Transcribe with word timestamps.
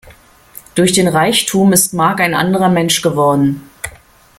Durch 0.73 0.93
den 0.93 1.07
Reichtum 1.07 1.73
ist 1.73 1.93
Mark 1.93 2.21
ein 2.21 2.33
anderer 2.33 2.69
Mensch 2.69 3.03
geworden. 3.03 3.69